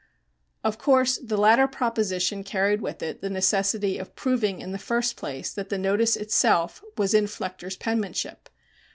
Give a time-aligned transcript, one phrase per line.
[0.63, 5.15] Of course the latter proposition carried with it the necessity of proving in the first
[5.15, 8.49] place that the notice itself was in Flechter's penmanship.